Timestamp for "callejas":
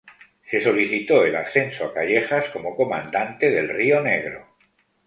1.93-2.49